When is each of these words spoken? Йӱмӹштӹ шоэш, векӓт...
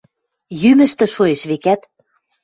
Йӱмӹштӹ 0.61 1.05
шоэш, 1.13 1.41
векӓт... 1.49 1.81